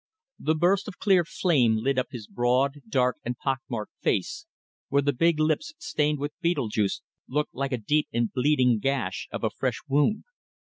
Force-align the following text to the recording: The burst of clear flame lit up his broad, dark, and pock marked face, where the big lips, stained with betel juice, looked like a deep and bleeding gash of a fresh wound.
The 0.39 0.55
burst 0.55 0.87
of 0.87 0.97
clear 0.97 1.23
flame 1.23 1.75
lit 1.75 1.99
up 1.99 2.07
his 2.09 2.25
broad, 2.25 2.81
dark, 2.89 3.17
and 3.23 3.37
pock 3.37 3.59
marked 3.69 3.93
face, 4.01 4.47
where 4.89 5.03
the 5.03 5.13
big 5.13 5.39
lips, 5.39 5.75
stained 5.77 6.17
with 6.17 6.33
betel 6.41 6.69
juice, 6.69 7.03
looked 7.27 7.53
like 7.53 7.71
a 7.71 7.77
deep 7.77 8.07
and 8.11 8.33
bleeding 8.33 8.79
gash 8.79 9.27
of 9.31 9.43
a 9.43 9.51
fresh 9.51 9.77
wound. 9.87 10.23